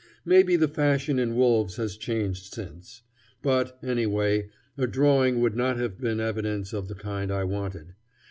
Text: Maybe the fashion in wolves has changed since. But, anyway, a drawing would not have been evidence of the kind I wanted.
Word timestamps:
Maybe 0.25 0.55
the 0.55 0.67
fashion 0.67 1.19
in 1.19 1.35
wolves 1.35 1.75
has 1.75 1.95
changed 1.95 2.51
since. 2.55 3.03
But, 3.43 3.77
anyway, 3.83 4.49
a 4.75 4.87
drawing 4.87 5.41
would 5.41 5.55
not 5.55 5.77
have 5.77 6.01
been 6.01 6.19
evidence 6.19 6.73
of 6.73 6.87
the 6.87 6.95
kind 6.95 7.31
I 7.31 7.43
wanted. 7.43 7.93